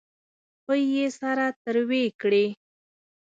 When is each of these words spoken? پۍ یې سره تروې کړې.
پۍ 0.65 0.81
یې 0.95 1.07
سره 1.19 1.45
تروې 1.63 2.03
کړې. 2.21 2.45